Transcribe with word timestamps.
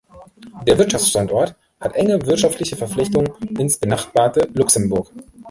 Der 0.65 0.79
Wirtschaftsstandort 0.79 1.53
hat 1.79 1.93
enge 1.93 2.25
wirtschaftliche 2.25 2.75
Verflechtungen 2.75 3.33
ins 3.59 3.77
benachbarte 3.77 4.49
Luxemburg. 4.51 5.11